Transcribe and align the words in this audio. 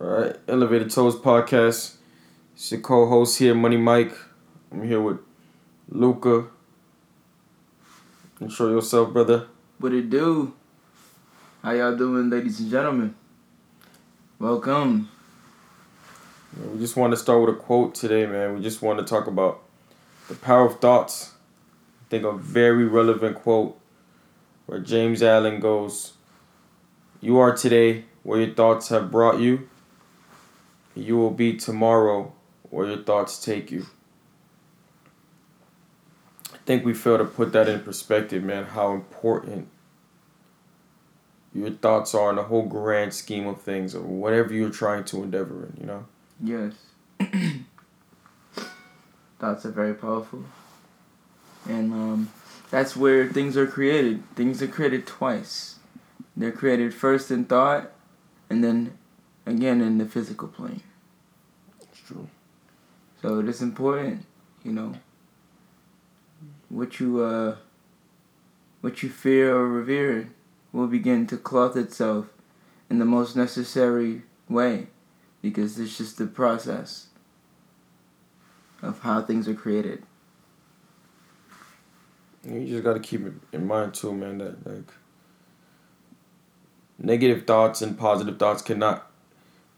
All 0.00 0.08
right, 0.08 0.34
Elevated 0.48 0.90
Toes 0.90 1.14
podcast. 1.14 1.94
It's 2.54 2.72
your 2.72 2.80
co-host 2.80 3.38
here, 3.38 3.54
Money 3.54 3.76
Mike. 3.76 4.12
I'm 4.72 4.82
here 4.82 5.00
with 5.00 5.18
Luca. 5.88 6.46
Show 8.48 8.70
yourself, 8.70 9.12
brother. 9.12 9.46
What 9.78 9.92
it 9.92 10.10
do? 10.10 10.52
How 11.62 11.70
y'all 11.70 11.96
doing, 11.96 12.28
ladies 12.28 12.58
and 12.58 12.72
gentlemen? 12.72 13.14
Welcome. 14.40 15.10
We 16.72 16.80
just 16.80 16.96
want 16.96 17.12
to 17.12 17.16
start 17.16 17.40
with 17.42 17.54
a 17.54 17.58
quote 17.58 17.94
today, 17.94 18.26
man. 18.26 18.56
We 18.56 18.62
just 18.62 18.82
want 18.82 18.98
to 18.98 19.04
talk 19.04 19.28
about 19.28 19.62
the 20.26 20.34
power 20.34 20.66
of 20.66 20.80
thoughts. 20.80 21.34
I 22.00 22.10
think 22.10 22.24
a 22.24 22.32
very 22.32 22.84
relevant 22.84 23.36
quote 23.36 23.78
where 24.66 24.80
James 24.80 25.22
Allen 25.22 25.60
goes, 25.60 26.14
You 27.20 27.38
are 27.38 27.56
today 27.56 28.06
where 28.24 28.40
your 28.40 28.54
thoughts 28.54 28.88
have 28.88 29.12
brought 29.12 29.38
you. 29.38 29.68
You 30.94 31.16
will 31.16 31.30
be 31.30 31.56
tomorrow 31.56 32.32
where 32.70 32.86
your 32.86 33.02
thoughts 33.02 33.42
take 33.42 33.70
you. 33.70 33.86
I 36.52 36.56
think 36.66 36.84
we 36.84 36.94
fail 36.94 37.18
to 37.18 37.24
put 37.24 37.52
that 37.52 37.68
in 37.68 37.80
perspective, 37.80 38.42
man, 38.42 38.64
how 38.64 38.92
important 38.92 39.68
your 41.54 41.70
thoughts 41.70 42.14
are 42.14 42.30
in 42.30 42.36
the 42.36 42.44
whole 42.44 42.66
grand 42.66 43.14
scheme 43.14 43.46
of 43.46 43.60
things 43.60 43.94
or 43.94 44.02
whatever 44.02 44.52
you're 44.52 44.70
trying 44.70 45.04
to 45.04 45.22
endeavor 45.22 45.66
in, 45.66 45.76
you 45.80 45.86
know? 45.86 46.06
Yes. 46.42 46.72
thoughts 49.38 49.64
are 49.64 49.70
very 49.70 49.94
powerful. 49.94 50.44
And 51.68 51.92
um, 51.92 52.32
that's 52.70 52.96
where 52.96 53.28
things 53.28 53.56
are 53.56 53.66
created. 53.66 54.22
Things 54.34 54.60
are 54.62 54.66
created 54.68 55.06
twice. 55.06 55.76
They're 56.36 56.52
created 56.52 56.92
first 56.92 57.30
in 57.30 57.44
thought 57.44 57.92
and 58.50 58.62
then 58.62 58.98
again 59.46 59.80
in 59.80 59.98
the 59.98 60.06
physical 60.06 60.48
plane. 60.48 60.82
It's 61.82 62.00
true. 62.00 62.28
So 63.22 63.40
it 63.40 63.48
is 63.48 63.62
important, 63.62 64.26
you 64.62 64.72
know, 64.72 64.94
what 66.68 67.00
you 67.00 67.22
uh 67.22 67.56
what 68.80 69.02
you 69.02 69.08
fear 69.08 69.56
or 69.56 69.68
revere 69.68 70.30
will 70.72 70.86
begin 70.86 71.26
to 71.28 71.36
cloth 71.36 71.76
itself 71.76 72.26
in 72.90 72.98
the 72.98 73.04
most 73.04 73.34
necessary 73.34 74.22
way 74.48 74.88
because 75.40 75.78
it's 75.78 75.96
just 75.96 76.18
the 76.18 76.26
process 76.26 77.06
of 78.82 79.00
how 79.00 79.22
things 79.22 79.48
are 79.48 79.54
created. 79.54 80.02
You 82.46 82.66
just 82.66 82.84
got 82.84 82.94
to 82.94 83.00
keep 83.00 83.24
it 83.24 83.32
in 83.52 83.66
mind 83.66 83.94
too, 83.94 84.12
man. 84.12 84.38
That 84.38 84.66
like 84.66 84.92
negative 86.98 87.46
thoughts 87.46 87.80
and 87.80 87.98
positive 87.98 88.38
thoughts 88.38 88.60
cannot 88.60 89.10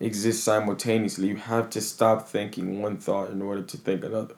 exist 0.00 0.44
simultaneously. 0.44 1.28
You 1.28 1.36
have 1.36 1.70
to 1.70 1.80
stop 1.80 2.28
thinking 2.28 2.82
one 2.82 2.96
thought 2.96 3.30
in 3.30 3.42
order 3.42 3.62
to 3.62 3.76
think 3.76 4.04
another. 4.04 4.34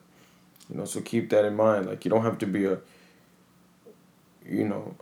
You 0.71 0.77
know, 0.77 0.85
so 0.85 1.01
keep 1.01 1.31
that 1.31 1.45
in 1.45 1.57
mind. 1.57 1.87
Like 1.87 2.05
you 2.05 2.11
don't 2.11 2.23
have 2.23 2.39
to 2.39 2.47
be 2.47 2.67
a, 2.67 2.79
you 4.47 4.65
know, 4.65 4.95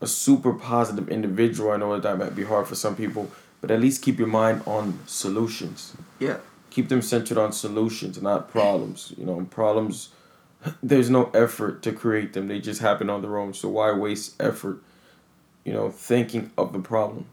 a 0.00 0.06
super 0.06 0.52
positive 0.52 1.08
individual. 1.08 1.72
I 1.72 1.76
know 1.76 1.92
that 1.94 2.02
that 2.02 2.18
might 2.18 2.34
be 2.34 2.44
hard 2.44 2.66
for 2.66 2.74
some 2.74 2.96
people, 2.96 3.30
but 3.60 3.70
at 3.70 3.80
least 3.80 4.02
keep 4.02 4.18
your 4.18 4.28
mind 4.28 4.62
on 4.66 5.00
solutions. 5.06 5.96
Yeah. 6.18 6.38
Keep 6.70 6.88
them 6.88 7.02
centered 7.02 7.38
on 7.38 7.52
solutions, 7.52 8.20
not 8.22 8.50
problems. 8.50 9.12
You 9.16 9.26
know, 9.26 9.46
problems 9.50 10.10
there's 10.82 11.10
no 11.10 11.30
effort 11.34 11.82
to 11.82 11.92
create 11.92 12.32
them. 12.32 12.48
They 12.48 12.60
just 12.60 12.80
happen 12.80 13.10
on 13.10 13.22
their 13.22 13.38
own. 13.38 13.54
So 13.54 13.68
why 13.68 13.92
waste 13.92 14.40
effort, 14.40 14.82
you 15.64 15.72
know, 15.72 15.90
thinking 15.90 16.50
of 16.56 16.72
the 16.72 16.80
problem? 16.80 17.26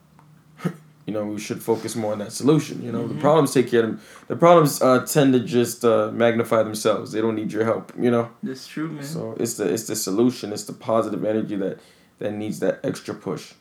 You 1.05 1.13
know, 1.13 1.25
we 1.25 1.39
should 1.39 1.61
focus 1.61 1.95
more 1.95 2.13
on 2.13 2.19
that 2.19 2.31
solution. 2.31 2.83
You 2.83 2.91
know, 2.91 3.03
mm-hmm. 3.03 3.15
the 3.15 3.21
problems 3.21 3.53
take 3.53 3.69
care 3.69 3.83
of 3.83 3.89
them. 3.91 4.01
The 4.27 4.35
problems 4.35 4.81
uh, 4.81 5.05
tend 5.05 5.33
to 5.33 5.39
just 5.39 5.85
uh, 5.85 6.11
magnify 6.11 6.63
themselves. 6.63 7.11
They 7.11 7.21
don't 7.21 7.35
need 7.35 7.51
your 7.51 7.63
help. 7.63 7.93
You 7.97 8.09
know. 8.09 8.29
That's 8.41 8.67
true, 8.67 8.89
man. 8.89 9.03
So 9.03 9.35
it's 9.39 9.55
the 9.57 9.71
it's 9.71 9.87
the 9.87 9.95
solution. 9.95 10.51
It's 10.51 10.63
the 10.63 10.73
positive 10.73 11.23
energy 11.23 11.55
that 11.57 11.79
that 12.19 12.31
needs 12.31 12.59
that 12.59 12.79
extra 12.83 13.13
push. 13.13 13.53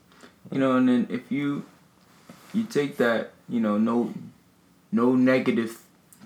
You 0.51 0.59
know, 0.59 0.77
and 0.77 0.89
then 0.89 1.07
if 1.11 1.31
you 1.31 1.65
you 2.55 2.65
take 2.65 2.97
that, 2.97 3.33
you 3.49 3.61
know, 3.61 3.77
no 3.77 4.15
no 4.91 5.15
negative 5.15 5.83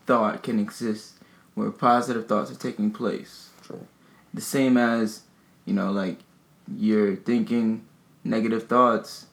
thought 0.06 0.43
can 0.43 0.59
exist 0.61 1.15
where 1.55 1.71
positive 1.71 2.29
thoughts 2.29 2.50
are 2.50 2.55
taking 2.55 2.91
place. 2.91 3.50
True. 3.62 3.87
The 4.33 4.41
same 4.41 4.77
as, 4.77 5.23
you 5.65 5.75
know, 5.75 5.91
like 5.91 6.19
you're 6.77 7.17
thinking 7.17 7.85
negative 8.23 8.69
thoughts, 8.69 9.27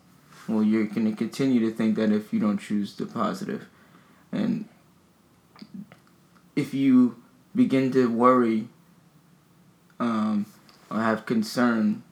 well, 0.48 0.64
you're 0.64 0.86
going 0.86 1.10
to 1.10 1.16
continue 1.16 1.60
to 1.62 1.72
think 1.72 1.96
that 1.96 2.12
if 2.12 2.32
you 2.32 2.40
don't 2.40 2.58
choose 2.58 2.96
the 2.96 3.06
positive. 3.06 3.68
And 4.32 4.68
if 6.56 6.74
you 6.74 7.22
begin 7.56 7.92
to 7.92 8.10
worry 8.10 8.68
um, 10.00 10.46
or 10.90 11.00
have 11.00 11.26
concern 11.26 12.04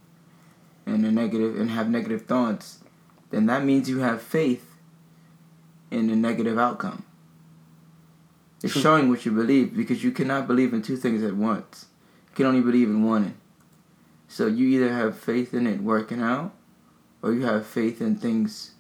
and 0.86 1.06
a 1.06 1.12
negative 1.12 1.60
and 1.60 1.70
have 1.70 1.90
negative 1.90 2.26
thoughts, 2.26 2.80
then 3.30 3.46
that 3.46 3.64
means 3.64 3.90
you 3.90 4.00
have 4.00 4.22
faith 4.22 4.76
in 5.92 6.10
a 6.10 6.16
negative 6.16 6.58
outcome. 6.58 7.06
It's 8.64 8.74
showing 8.74 9.10
what 9.10 9.26
you 9.26 9.32
believe 9.32 9.76
because 9.76 10.04
you 10.04 10.12
cannot 10.12 10.48
believe 10.48 10.74
in 10.74 10.82
two 10.82 10.96
things 10.96 11.22
at 11.24 11.36
once. 11.36 11.88
You 12.30 12.36
can 12.36 12.46
only 12.46 12.62
believe 12.62 12.90
in 12.90 13.04
one. 13.04 13.36
So 14.30 14.48
you 14.48 14.68
either 14.68 14.94
have 14.94 15.18
faith 15.18 15.54
in 15.54 15.68
it 15.68 15.82
working 15.82 16.22
out 16.22 16.54
or 17.24 17.32
you 17.32 17.46
have 17.46 17.66
faith 17.66 18.02
in 18.02 18.18
things 18.18 18.72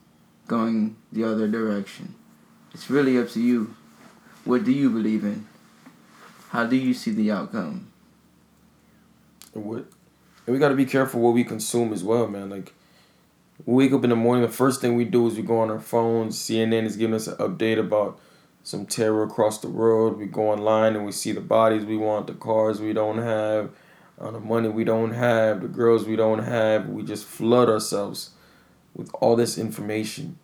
going 0.47 0.97
the 1.11 1.23
other 1.23 1.47
direction. 1.47 2.13
It's 2.73 2.89
really 2.89 3.17
up 3.17 3.29
to 3.29 3.41
you. 3.41 3.73
What 4.43 4.65
do 4.65 4.71
you 4.71 4.89
believe 4.89 5.23
in? 5.23 5.47
How 6.49 6.65
do 6.65 6.75
you 6.75 6.93
see 6.93 7.11
the 7.11 7.31
outcome? 7.31 7.87
What 9.53 9.85
and 10.45 10.53
we 10.53 10.59
gotta 10.59 10.75
be 10.75 10.85
careful 10.85 11.21
what 11.21 11.33
we 11.33 11.43
consume 11.43 11.93
as 11.93 12.03
well, 12.03 12.27
man. 12.27 12.49
Like 12.49 12.73
we 13.65 13.85
wake 13.85 13.93
up 13.93 14.03
in 14.03 14.09
the 14.09 14.15
morning, 14.15 14.43
the 14.43 14.51
first 14.51 14.81
thing 14.81 14.95
we 14.95 15.05
do 15.05 15.27
is 15.27 15.35
we 15.35 15.43
go 15.43 15.59
on 15.59 15.71
our 15.71 15.79
phones. 15.79 16.37
CNN 16.37 16.83
is 16.83 16.97
giving 16.97 17.15
us 17.15 17.27
an 17.27 17.37
update 17.37 17.79
about 17.79 18.19
some 18.63 18.85
terror 18.85 19.23
across 19.23 19.59
the 19.59 19.69
world. 19.69 20.17
We 20.17 20.25
go 20.25 20.51
online 20.51 20.95
and 20.95 21.05
we 21.05 21.11
see 21.13 21.31
the 21.31 21.41
bodies 21.41 21.85
we 21.85 21.97
want, 21.97 22.27
the 22.27 22.33
cars 22.33 22.81
we 22.81 22.91
don't 22.91 23.19
have, 23.19 23.71
uh, 24.19 24.31
the 24.31 24.39
money 24.39 24.69
we 24.69 24.83
don't 24.83 25.13
have, 25.13 25.61
the 25.61 25.67
girls 25.67 26.05
we 26.05 26.15
don't 26.15 26.43
have. 26.43 26.87
We 26.89 27.03
just 27.03 27.25
flood 27.25 27.69
ourselves 27.69 28.31
with 28.93 29.09
all 29.15 29.35
this 29.35 29.57
information. 29.57 30.37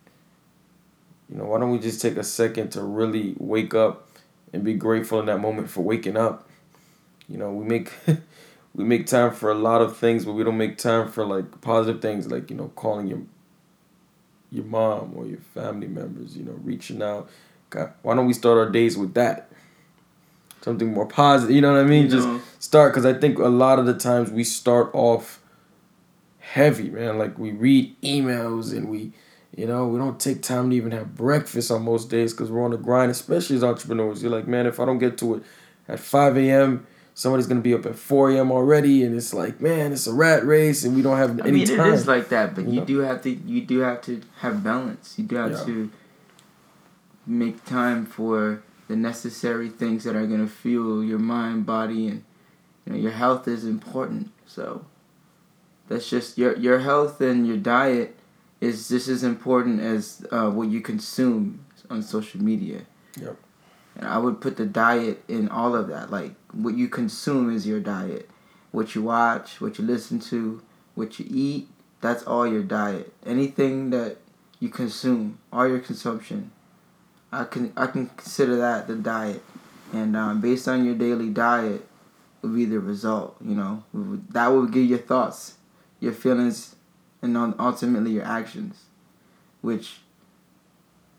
You 1.28 1.36
know, 1.38 1.44
why 1.44 1.60
don't 1.60 1.70
we 1.70 1.78
just 1.78 2.00
take 2.00 2.16
a 2.16 2.24
second 2.24 2.70
to 2.70 2.82
really 2.82 3.34
wake 3.38 3.74
up 3.74 4.08
and 4.52 4.64
be 4.64 4.74
grateful 4.74 5.20
in 5.20 5.26
that 5.26 5.38
moment 5.38 5.70
for 5.70 5.82
waking 5.82 6.16
up? 6.16 6.48
You 7.28 7.38
know, 7.38 7.52
we 7.52 7.64
make 7.64 7.92
we 8.74 8.84
make 8.84 9.06
time 9.06 9.32
for 9.32 9.50
a 9.50 9.54
lot 9.54 9.80
of 9.80 9.96
things, 9.96 10.24
but 10.24 10.32
we 10.32 10.42
don't 10.42 10.58
make 10.58 10.78
time 10.78 11.10
for 11.10 11.24
like 11.24 11.60
positive 11.60 12.02
things 12.02 12.30
like, 12.30 12.50
you 12.50 12.56
know, 12.56 12.72
calling 12.74 13.06
your 13.06 13.22
your 14.50 14.64
mom 14.64 15.12
or 15.14 15.26
your 15.26 15.38
family 15.54 15.86
members, 15.86 16.36
you 16.36 16.44
know, 16.44 16.58
reaching 16.64 17.02
out 17.02 17.30
God, 17.70 17.92
why 18.02 18.16
don't 18.16 18.26
we 18.26 18.32
start 18.32 18.58
our 18.58 18.68
days 18.68 18.98
with 18.98 19.14
that? 19.14 19.49
Something 20.62 20.92
more 20.92 21.06
positive. 21.06 21.54
You 21.54 21.62
know 21.62 21.72
what 21.72 21.80
I 21.80 21.84
mean? 21.84 22.04
You 22.04 22.10
Just 22.10 22.28
know. 22.28 22.40
start 22.58 22.92
because 22.92 23.06
I 23.06 23.14
think 23.14 23.38
a 23.38 23.48
lot 23.48 23.78
of 23.78 23.86
the 23.86 23.94
times 23.94 24.30
we 24.30 24.44
start 24.44 24.90
off 24.92 25.40
heavy, 26.38 26.90
man. 26.90 27.18
Like 27.18 27.38
we 27.38 27.52
read 27.52 28.00
emails 28.02 28.76
and 28.76 28.88
we, 28.90 29.12
you 29.56 29.66
know, 29.66 29.86
we 29.86 29.98
don't 29.98 30.20
take 30.20 30.42
time 30.42 30.70
to 30.70 30.76
even 30.76 30.92
have 30.92 31.14
breakfast 31.14 31.70
on 31.70 31.82
most 31.82 32.10
days 32.10 32.32
because 32.32 32.50
we're 32.50 32.64
on 32.64 32.72
the 32.72 32.76
grind, 32.76 33.10
especially 33.10 33.56
as 33.56 33.64
entrepreneurs. 33.64 34.22
You're 34.22 34.32
like, 34.32 34.46
man, 34.46 34.66
if 34.66 34.80
I 34.80 34.84
don't 34.84 34.98
get 34.98 35.16
to 35.18 35.36
it 35.36 35.42
at 35.88 35.98
5 35.98 36.36
a.m., 36.36 36.86
somebody's 37.14 37.46
gonna 37.46 37.60
be 37.60 37.74
up 37.74 37.86
at 37.86 37.96
4 37.96 38.32
a.m. 38.32 38.50
already, 38.50 39.02
and 39.02 39.14
it's 39.14 39.32
like, 39.34 39.60
man, 39.60 39.92
it's 39.92 40.06
a 40.06 40.12
rat 40.12 40.44
race, 40.44 40.84
and 40.84 40.94
we 40.94 41.02
don't 41.02 41.16
have 41.16 41.40
I 41.40 41.48
any 41.48 41.64
mean, 41.64 41.66
time. 41.66 41.92
it 41.92 41.94
is 41.94 42.06
like 42.06 42.28
that, 42.30 42.54
but 42.54 42.64
you, 42.64 42.74
you 42.74 42.80
know? 42.80 42.86
do 42.86 42.98
have 42.98 43.22
to, 43.22 43.30
you 43.30 43.60
do 43.62 43.80
have 43.80 44.02
to 44.02 44.22
have 44.38 44.62
balance. 44.64 45.14
You 45.18 45.24
do 45.24 45.36
have 45.36 45.52
yeah. 45.52 45.64
to 45.64 45.90
make 47.26 47.64
time 47.64 48.06
for 48.06 48.62
the 48.90 48.96
necessary 48.96 49.68
things 49.68 50.02
that 50.02 50.16
are 50.16 50.26
going 50.26 50.44
to 50.44 50.52
fuel 50.52 51.04
your 51.04 51.20
mind, 51.20 51.64
body, 51.64 52.08
and 52.08 52.24
you 52.84 52.92
know 52.92 52.98
your 52.98 53.12
health 53.12 53.46
is 53.46 53.64
important. 53.64 54.32
So 54.46 54.84
that's 55.86 56.10
just 56.10 56.36
your 56.36 56.56
your 56.56 56.80
health 56.80 57.20
and 57.20 57.46
your 57.46 57.56
diet 57.56 58.16
is 58.60 58.88
just 58.88 59.06
as 59.06 59.22
important 59.22 59.80
as 59.80 60.26
uh, 60.32 60.50
what 60.50 60.68
you 60.68 60.80
consume 60.80 61.64
on 61.88 62.02
social 62.02 62.42
media. 62.42 62.80
Yep. 63.20 63.36
And 63.94 64.08
I 64.08 64.18
would 64.18 64.40
put 64.40 64.56
the 64.56 64.66
diet 64.66 65.22
in 65.28 65.48
all 65.48 65.76
of 65.76 65.86
that. 65.86 66.10
Like 66.10 66.32
what 66.52 66.74
you 66.74 66.88
consume 66.88 67.54
is 67.54 67.68
your 67.68 67.80
diet. 67.80 68.28
What 68.72 68.96
you 68.96 69.02
watch, 69.02 69.60
what 69.60 69.78
you 69.78 69.84
listen 69.84 70.18
to, 70.30 70.62
what 70.96 71.20
you 71.20 71.26
eat, 71.30 71.68
that's 72.00 72.24
all 72.24 72.44
your 72.44 72.64
diet. 72.64 73.12
Anything 73.24 73.90
that 73.90 74.16
you 74.58 74.68
consume, 74.68 75.38
all 75.52 75.68
your 75.68 75.78
consumption 75.78 76.50
I 77.32 77.44
can 77.44 77.72
I 77.76 77.86
can 77.86 78.08
consider 78.08 78.56
that 78.56 78.88
the 78.88 78.96
diet, 78.96 79.42
and 79.92 80.16
um, 80.16 80.40
based 80.40 80.66
on 80.68 80.84
your 80.84 80.94
daily 80.94 81.28
diet, 81.28 81.86
would 82.42 82.54
be 82.54 82.64
the 82.64 82.80
result. 82.80 83.36
You 83.40 83.54
know, 83.54 83.84
that 84.30 84.48
will 84.48 84.66
give 84.66 84.84
your 84.84 84.98
thoughts, 84.98 85.54
your 86.00 86.12
feelings, 86.12 86.74
and 87.22 87.36
ultimately 87.36 88.12
your 88.12 88.24
actions, 88.24 88.84
which 89.60 89.98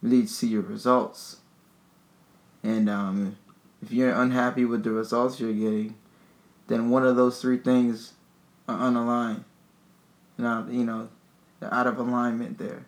leads 0.02 0.38
to 0.40 0.48
your 0.48 0.64
results. 0.64 1.38
And 2.64 2.90
um, 2.90 3.38
if 3.82 3.92
you're 3.92 4.14
unhappy 4.14 4.66
with 4.66 4.84
the 4.84 4.92
results 4.92 5.40
you're 5.40 5.54
getting, 5.54 5.96
then 6.68 6.90
one 6.90 7.06
of 7.06 7.16
those 7.16 7.42
three 7.42 7.58
things 7.58 8.14
are 8.68 8.78
unaligned. 8.78 9.44
Now, 10.38 10.66
you 10.70 10.84
know, 10.84 11.10
they're 11.60 11.74
out 11.74 11.88
of 11.88 11.98
alignment 11.98 12.58
there. 12.58 12.86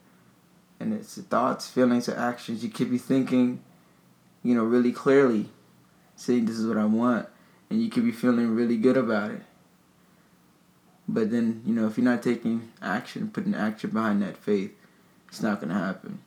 And 0.83 0.93
it's 0.93 1.17
thoughts, 1.17 1.69
feelings, 1.69 2.09
or 2.09 2.17
actions. 2.17 2.61
You 2.61 2.69
could 2.69 2.91
be 2.91 2.97
thinking, 2.97 3.63
you 4.43 4.53
know, 4.53 4.63
really 4.63 4.91
clearly, 4.91 5.49
saying 6.17 6.45
this 6.45 6.57
is 6.57 6.67
what 6.67 6.77
I 6.77 6.83
want, 6.83 7.27
and 7.69 7.81
you 7.81 7.89
could 7.89 8.03
be 8.03 8.11
feeling 8.11 8.53
really 8.53 8.75
good 8.75 8.97
about 8.97 9.31
it. 9.31 9.41
But 11.07 11.31
then, 11.31 11.63
you 11.65 11.73
know, 11.73 11.87
if 11.87 11.97
you're 11.97 12.03
not 12.03 12.21
taking 12.21 12.71
action, 12.81 13.29
putting 13.29 13.55
action 13.55 13.91
behind 13.91 14.21
that 14.21 14.35
faith, 14.35 14.71
it's 15.29 15.41
not 15.41 15.61
to 15.61 15.67
happen. 15.67 16.19